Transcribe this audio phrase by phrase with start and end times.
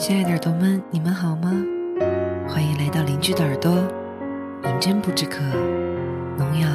[0.00, 1.52] 亲爱的耳朵们，你们好吗？
[2.48, 3.70] 欢迎来到邻居的耳朵，
[4.64, 5.42] 饮鸩不知渴，
[6.38, 6.66] 农药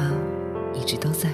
[0.72, 1.28] 一直都在。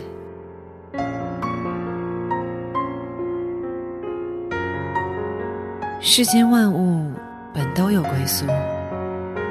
[6.00, 7.12] 世间万物
[7.52, 8.46] 本都有归宿，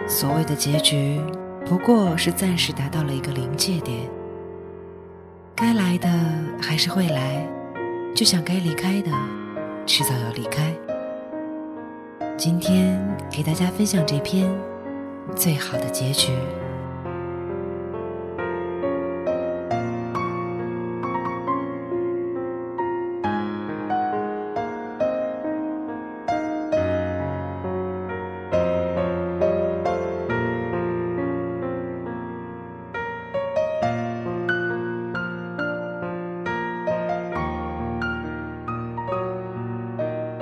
[0.07, 1.21] 所谓的结局，
[1.63, 4.09] 不过是暂时达到了一个临界点。
[5.53, 6.09] 该来的
[6.59, 7.47] 还是会来，
[8.15, 9.11] 就像该离开的，
[9.85, 10.73] 迟早要离开。
[12.43, 14.49] 今天给大家分享这篇
[15.35, 16.31] 《最好的结局》。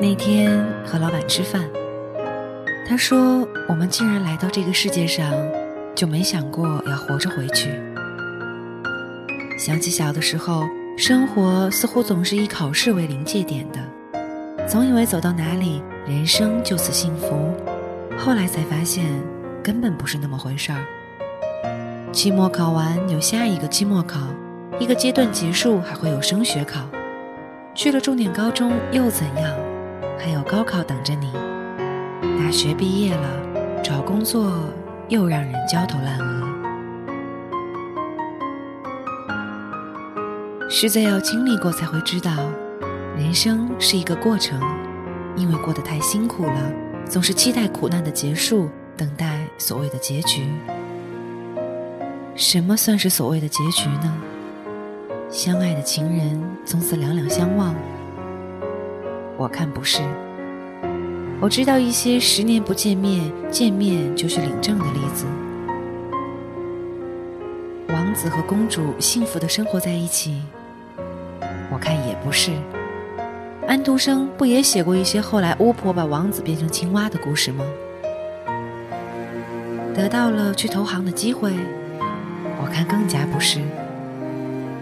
[0.02, 1.70] 那天和老板吃饭，
[2.90, 5.32] 他说：“我们既然来到这个世界上，
[5.94, 7.70] 就没想过要活着回去。”
[9.60, 17.54] 想起小的时候，生活似乎总是以考试为临界点的，总以为走到哪里，人生就此幸福。
[18.18, 19.06] 后来才发现，
[19.64, 20.84] 根本不是那么回事儿。
[22.12, 24.20] 期末考完有下一个期末考，
[24.80, 26.80] 一个阶段结束还会有升学考，
[27.76, 29.54] 去了重点高中又怎样？
[30.18, 31.32] 还有高考等着你，
[32.40, 34.50] 大学毕业了，找工作
[35.10, 36.48] 又让人焦头烂额。
[40.70, 42.32] 实在要经历过才会知道，
[43.18, 44.58] 人生是一个过程，
[45.36, 46.72] 因为过得太辛苦了，
[47.06, 50.48] 总是期待苦难的结束，等待所谓的结局。
[52.36, 54.18] 什么算是所谓的结局呢？
[55.30, 57.76] 相爱的情人从此两两相望。
[59.36, 60.02] 我看不是。
[61.42, 65.26] 我知道一些十年不见面，见面就去领证的例子。
[67.88, 70.42] 王子和公主幸福的生活在一起。
[71.72, 72.52] 我看也不是。
[73.66, 77.64] 安徒生不也写过一些后来巫婆把王子变成青蛙的故事吗？
[79.96, 81.54] 得到了去投行的机会。
[82.62, 83.60] 我看更加不是。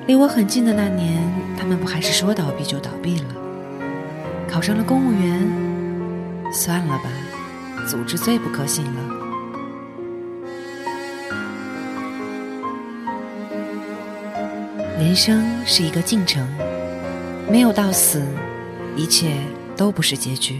[0.07, 1.21] 离我很近的那年，
[1.55, 3.25] 他们不还是说倒闭就倒闭了？
[4.49, 5.47] 考上了公务员，
[6.51, 7.09] 算了吧，
[7.87, 8.91] 组织最不可信了。
[14.97, 16.47] 人生是一个进程，
[17.49, 18.25] 没有到死，
[18.95, 19.31] 一切
[19.75, 20.59] 都不是结局。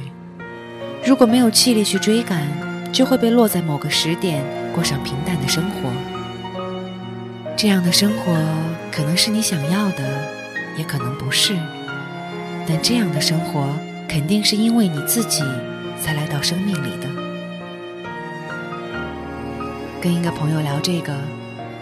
[1.06, 2.48] 如果没有气力去追赶，
[2.94, 4.44] 就会被落在某个时点，
[4.74, 5.90] 过上平淡的生活。
[7.56, 8.38] 这样的生活
[8.92, 10.04] 可能是你想要的，
[10.78, 11.56] 也可能不是。
[12.68, 13.68] 但这样的生活，
[14.08, 15.42] 肯定是因为你自己
[16.02, 17.08] 才来到生命里的。
[20.02, 21.14] 跟一个朋友聊这个，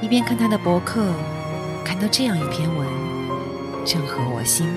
[0.01, 1.13] 一边看他的博客，
[1.83, 2.87] 看到这样一篇文，
[3.85, 4.67] 正合我心。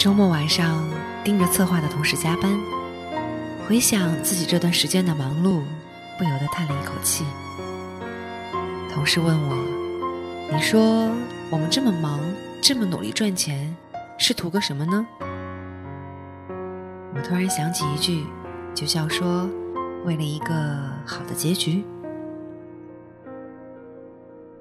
[0.00, 0.88] 周末晚上
[1.22, 2.58] 盯着策划的同事加班，
[3.68, 5.60] 回想自己这段时间的忙碌，
[6.16, 7.22] 不由得叹了一口气。
[8.90, 9.58] 同事问我
[10.50, 11.10] ：“你说
[11.50, 12.18] 我们这么忙，
[12.62, 13.76] 这么努力赚钱，
[14.16, 15.06] 是图个什么呢？”
[17.14, 18.24] 我突然想起一句，
[18.74, 19.46] 就笑说
[20.06, 21.84] ：“为了一个好的结局。”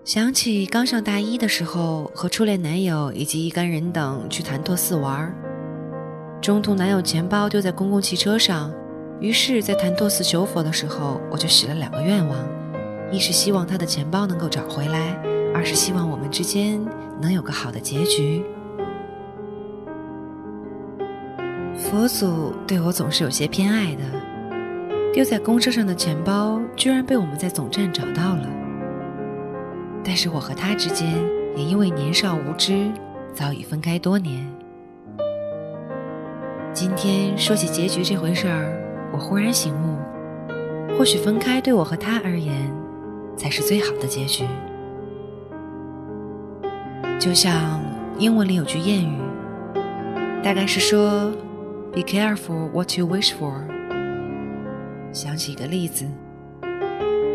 [0.05, 5.31] 想起刚上大一的时候，和初恋男友以及一干人等去潭柘寺玩，
[6.41, 8.71] 中途男友钱包丢在公共汽车上，
[9.19, 12.37] 于是，在潭柘寺求佛的时候，我就许了两个愿望：
[13.11, 15.15] 一是希望他的钱包能够找回来，
[15.53, 16.83] 二是希望我们之间
[17.21, 18.43] 能有个好的结局。
[21.77, 24.03] 佛祖对我总是有些偏爱的，
[25.13, 28.58] 丢在公车上的钱包居然被我们在总站找到了。
[30.09, 31.07] 但是我和他之间
[31.55, 32.89] 也因为年少无知，
[33.31, 34.43] 早已分开多年。
[36.73, 38.73] 今天说起结局这回事儿，
[39.13, 42.55] 我忽然醒悟，或许分开对我和他而言，
[43.37, 44.45] 才是最好的结局。
[47.19, 47.79] 就像
[48.17, 49.15] 英文里有句谚语，
[50.41, 51.31] 大概是说
[51.93, 53.61] “Be careful what you wish for”。
[55.13, 56.03] 想起一个例子。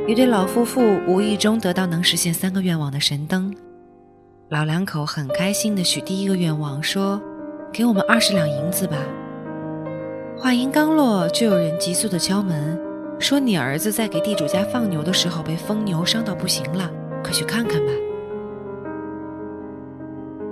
[0.06, 3.54] 一对老夫妇无意中得到能实现三个愿望的神灯，
[4.50, 7.18] 老两口很开心的许第一个愿望，说
[7.72, 8.98] ：“给我们二十两银子吧。”
[10.36, 12.78] 话音刚落，就有人急速的敲门，
[13.18, 16.90] 说：“你儿子在给地主家放牛的时候被疯牛伤到不行了，
[17.22, 17.90] 快去看看吧。”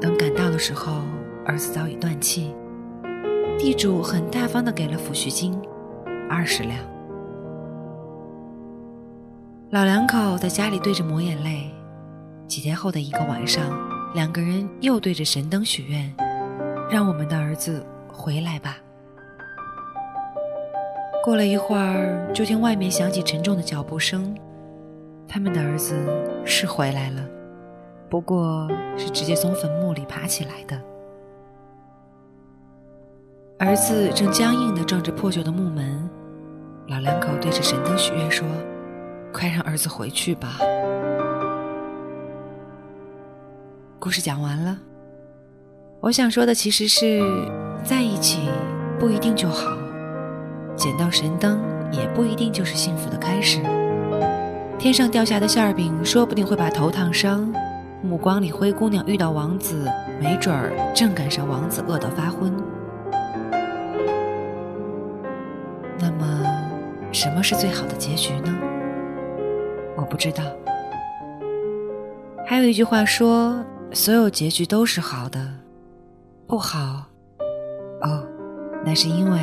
[0.01, 1.03] 等赶到的时候，
[1.45, 2.55] 儿子早已断气。
[3.59, 5.61] 地主很大方的给了抚恤金，
[6.31, 6.92] 二十两。
[9.73, 11.71] 老两口在家里对着抹眼泪。
[12.47, 13.73] 几天后的一个晚上，
[14.13, 16.15] 两个人又对着神灯许愿
[16.93, 18.77] ：“让我们的儿子回来吧。”
[21.25, 24.37] 过了一会儿，就听外面响起沉重的脚步声。
[25.27, 25.97] 他们的儿子
[26.45, 27.27] 是回来了，
[28.11, 30.79] 不过是直接从坟墓里爬起来的。
[33.59, 36.07] 儿子正僵硬地撞着破旧的木门，
[36.89, 38.47] 老两口对着神灯许愿说
[39.33, 40.59] ：“快让儿子回去吧。”
[43.99, 44.79] 故事讲完了，
[46.01, 47.23] 我想说的其实是，
[47.85, 48.49] 在一起
[48.99, 49.77] 不一定就好，
[50.77, 51.61] 捡到神灯
[51.93, 53.61] 也不一定就是幸福的开始。
[54.77, 57.53] 天上掉下的馅饼说不定会把头烫伤，
[58.03, 59.89] 目光里灰姑娘遇到王子，
[60.21, 62.53] 没准儿正赶上王子饿得发昏。
[66.01, 66.45] 那么，
[67.13, 68.53] 什么是最好的结局呢？
[69.97, 70.43] 我不知道。
[72.47, 75.41] 还有一句话说，所有结局都是好的，
[76.47, 77.07] 不好。
[78.03, 78.27] 哦，
[78.85, 79.39] 那是因为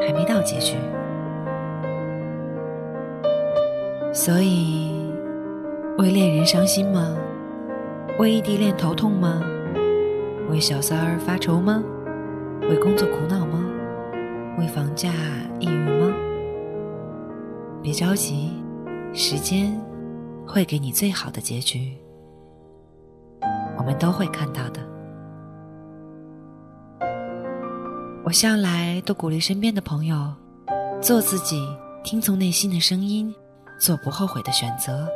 [0.00, 0.76] 还没到结局。
[4.12, 5.12] 所以，
[5.98, 7.16] 为恋人伤心吗？
[8.18, 9.42] 为异地恋头痛吗？
[10.50, 11.82] 为小三儿发愁吗？
[12.68, 13.64] 为工作苦恼吗？
[14.58, 15.08] 为房价
[15.58, 16.14] 抑郁吗？
[17.82, 18.61] 别着急，
[19.14, 19.78] 时间
[20.46, 21.92] 会给你最好的结局，
[23.76, 24.80] 我们都会看到的。
[28.24, 30.32] 我向来都鼓励身边的朋友，
[31.00, 31.60] 做自己，
[32.02, 33.34] 听从内心的声音，
[33.78, 35.06] 做不后悔的选择。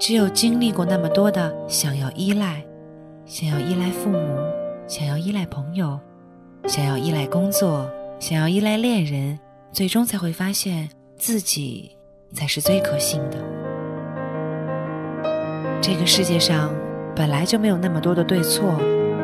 [0.00, 2.64] 只有经历过那么多的想要依赖，
[3.24, 4.36] 想要依赖父母，
[4.88, 5.98] 想要依赖朋友。
[6.68, 7.90] 想要依赖工作，
[8.20, 9.38] 想要依赖恋人，
[9.72, 11.96] 最终才会发现自己
[12.32, 13.38] 才是最可信的。
[15.80, 16.70] 这个世界上
[17.14, 18.80] 本来就没有那么多的对错，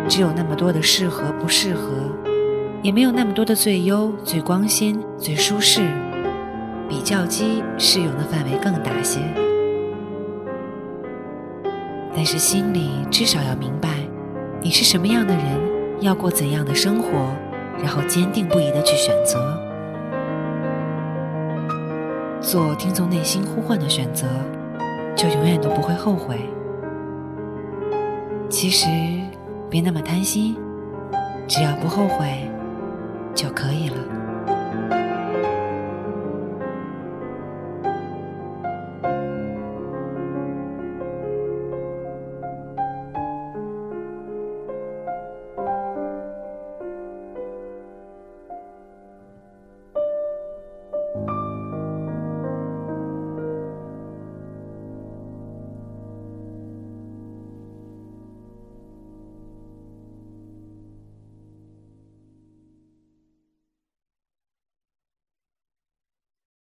[0.09, 1.91] 只有那么多的适合不适合，
[2.83, 5.83] 也没有那么多的最优、最光鲜、最舒适。
[6.89, 9.21] 比较机适用的范围更大些，
[12.15, 13.91] 但是心里至少要明白，
[14.63, 15.69] 你是什么样的人。
[16.01, 17.09] 要过怎样的生活，
[17.83, 19.61] 然后坚定不移的去选择，
[22.51, 24.27] 做听从内心呼唤的选择，
[25.15, 26.41] 就永远都不会后悔。
[28.49, 28.87] 其实，
[29.69, 30.57] 别那么贪心，
[31.47, 32.51] 只要不后悔
[33.35, 33.97] 就可以了。